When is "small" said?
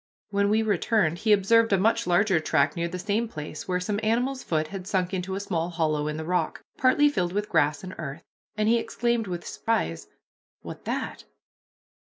5.39-5.69